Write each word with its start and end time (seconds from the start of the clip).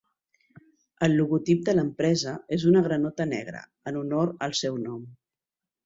El 1.07 1.13
logotip 1.19 1.61
de 1.67 1.75
l'empresa 1.77 2.35
és 2.59 2.67
una 2.73 2.83
granota 2.91 3.31
negra, 3.35 3.65
en 3.93 4.05
honor 4.05 4.37
al 4.49 4.61
seu 4.65 4.85
nom. 4.91 5.03